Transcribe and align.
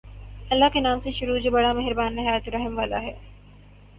اللہ 0.51 0.65
کے 0.73 0.79
نام 0.79 0.99
سے 0.99 1.11
شروع 1.11 1.37
جو 1.39 1.51
بڑا 1.51 1.73
مہربان 1.73 2.15
نہایت 2.15 2.49
رحم 2.49 2.77
والا 2.77 3.01
ہے 3.01 3.13